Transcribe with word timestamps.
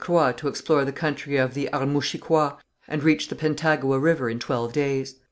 Croix 0.03 0.31
to 0.31 0.47
explore 0.47 0.83
the 0.83 0.91
country 0.91 1.37
of 1.37 1.53
the 1.53 1.69
Armouchiquois, 1.71 2.57
and 2.87 3.03
reached 3.03 3.29
the 3.29 3.35
Pentagouet 3.35 3.99
River 4.01 4.31
in 4.31 4.39
twelve 4.39 4.73
days. 4.73 5.17